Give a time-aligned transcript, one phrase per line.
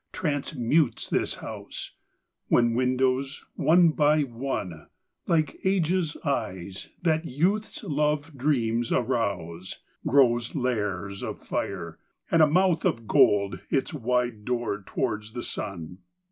[0.11, 1.91] transmutes this house:
[2.47, 4.87] When windows, one by one,
[5.27, 11.99] Like Age's eyes, that Youth's love dreams arouse, Grow lairs of fire;
[12.31, 15.99] and a mouth of gold Its wide door towards the sun.